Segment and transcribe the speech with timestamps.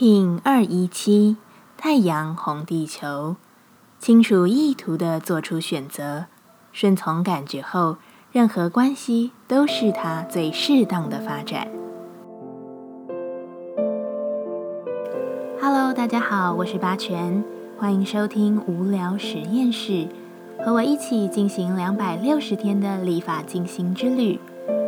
[0.00, 1.36] King 二一七
[1.76, 3.36] 太阳红地球，
[3.98, 6.24] 清楚意图的做出选择，
[6.72, 7.98] 顺从感觉后，
[8.32, 11.68] 任何关系都是它最适当的发展。
[15.60, 17.44] Hello，大家好，我是八全，
[17.78, 20.08] 欢迎收听无聊实验室，
[20.64, 24.40] 和我一起进行两百六十天的立法进行之旅，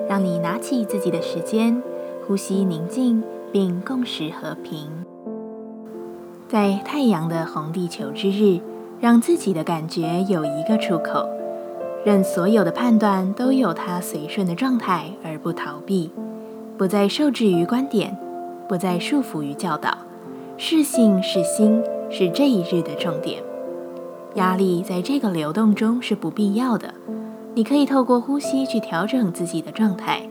[0.09, 1.83] 让你拿起自己的时间，
[2.27, 3.23] 呼吸宁静。
[3.53, 4.89] 并共识和平，
[6.48, 8.59] 在太阳的红地球之日，
[8.98, 11.28] 让自己的感觉有一个出口，
[12.02, 16.11] 任所有的判断都有它随顺的状态，而不逃避，
[16.78, 18.16] 不再受制于观点，
[18.66, 19.98] 不再束缚于教导。
[20.56, 23.42] 是性是心，是这一日的重点。
[24.37, 26.95] 压力在这个流动中是不必要的，
[27.55, 30.27] 你可以透过呼吸去调整自己的状态，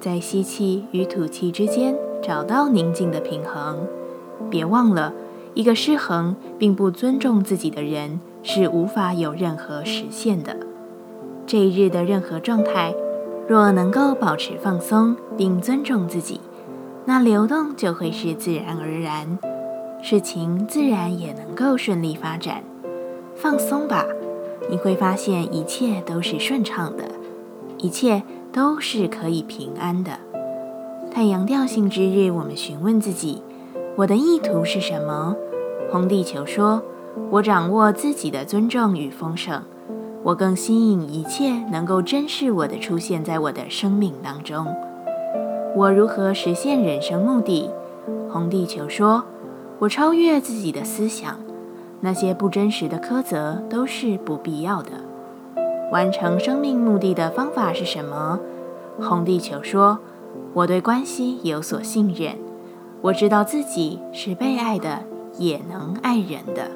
[0.00, 1.94] 在吸气与吐气之间。
[2.26, 3.86] 找到宁静的平衡，
[4.50, 5.12] 别忘了，
[5.54, 10.56] 一个失衡并不尊重自己的人是无法有任何实现的。
[11.46, 12.92] 这一日的任何状态，
[13.46, 16.40] 若能够保持放松并尊重自己，
[17.04, 19.38] 那流动就会是自然而然，
[20.02, 22.64] 事情自然也能够顺利发展。
[23.36, 24.04] 放松吧，
[24.68, 27.04] 你会发现一切都是顺畅的，
[27.78, 30.18] 一切都是可以平安的。
[31.16, 33.42] 太阳调性之日，我们询问自己：
[33.96, 35.34] 我的意图是什么？
[35.90, 36.82] 红地球说：
[37.30, 39.62] 我掌握自己的尊重与丰盛，
[40.22, 44.66] 我更吸引一切能够珍视我的出现在我的生命当中。
[45.74, 47.70] 我如何实现人生目的？
[48.30, 49.24] 红地球说：
[49.78, 51.40] 我超越自己的思想，
[52.02, 54.90] 那些不真实的苛责都是不必要的。
[55.90, 58.38] 完成生命目的的方法是什么？
[59.00, 59.98] 红地球说。
[60.54, 62.36] 我对关系有所信任，
[63.02, 65.04] 我知道自己是被爱的，
[65.38, 66.70] 也能爱人的。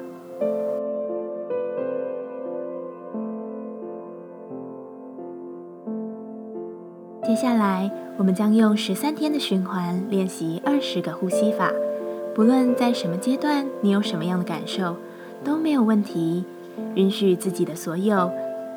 [7.23, 11.71] 接下来，我们将用十三天的循环练习二十个呼吸法。
[12.35, 14.95] 不论在什么阶段，你有什么样的感受，
[15.43, 16.43] 都没有问题。
[16.95, 18.31] 允许自己的所有，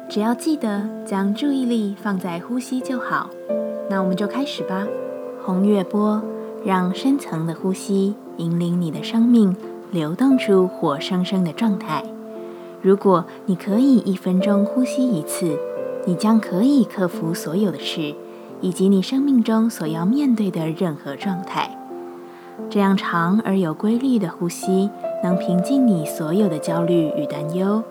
[0.08, 3.31] 只要记得将注意力放在呼吸就好。
[3.88, 4.86] 那我们就开始吧。
[5.44, 6.22] 红月波，
[6.64, 9.54] 让深层的呼吸引领你的生命
[9.90, 12.02] 流动出活生生的状态。
[12.80, 15.58] 如果你可以一分钟呼吸一次，
[16.06, 18.14] 你将可以克服所有的事，
[18.60, 21.78] 以及你生命中所要面对的任何状态。
[22.70, 24.88] 这样长而有规律的呼吸，
[25.22, 27.82] 能平静你所有的焦虑与担忧，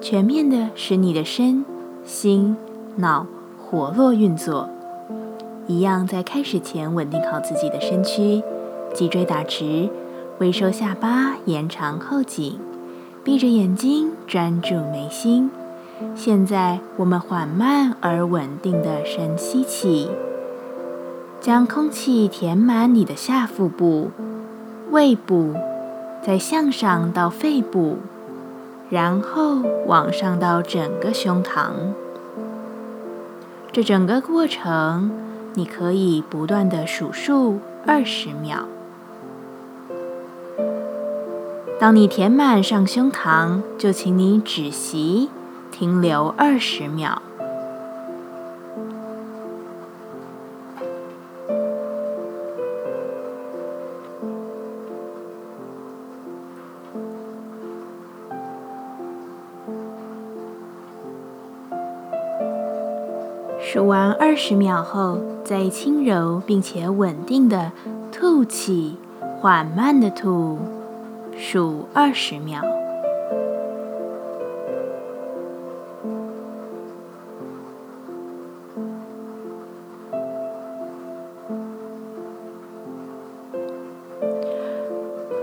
[0.00, 1.64] 全面的使你的身
[2.04, 2.56] 心
[2.96, 3.26] 脑
[3.58, 4.68] 活络运作。
[5.66, 8.42] 一样，在开始前稳定好自己的身躯，
[8.92, 9.88] 脊椎打直，
[10.38, 12.60] 微收下巴，延长后颈，
[13.24, 15.50] 闭着眼睛专注眉心。
[16.14, 20.10] 现在，我们缓慢而稳定的深吸气，
[21.40, 24.10] 将空气填满你的下腹部、
[24.90, 25.54] 胃部，
[26.22, 27.96] 再向上到肺部，
[28.90, 31.70] 然后往上到整个胸膛。
[33.72, 35.23] 这整个过程。
[35.54, 38.66] 你可以不断的数数二十秒。
[41.78, 45.28] 当你填满上胸膛，就请你止息，
[45.70, 47.22] 停留二十秒。
[63.74, 67.72] 数完二十秒后，再轻柔并且稳定的
[68.12, 68.96] 吐气，
[69.40, 70.60] 缓慢的吐，
[71.36, 72.62] 数二十秒。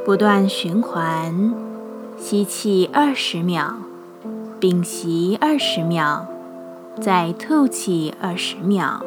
[0.06, 1.54] 不断循环，
[2.18, 3.74] 吸气二十秒，
[4.62, 6.31] 屏息二十秒。
[7.00, 9.04] 再吐气二十秒。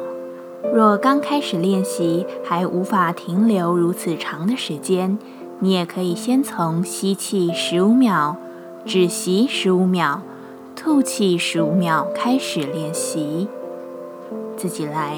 [0.73, 5.17] 若刚开始练习还无法停留如此长的时间，
[5.59, 8.37] 你也可以先从吸气十五秒、
[8.85, 10.21] 止息十五秒、
[10.75, 13.47] 吐气十五秒开始练习。
[14.57, 15.17] 自己来。